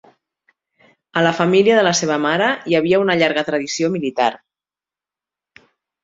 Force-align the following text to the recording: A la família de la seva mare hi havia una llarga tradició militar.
A 1.19 1.21
la 1.25 1.33
família 1.39 1.75
de 1.79 1.83
la 1.87 1.91
seva 1.99 2.15
mare 2.23 2.47
hi 2.71 2.77
havia 2.79 3.01
una 3.03 3.17
llarga 3.19 3.43
tradició 3.49 3.91
militar. 3.97 4.31